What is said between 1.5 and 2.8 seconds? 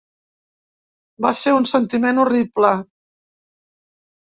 un sentiment horrible.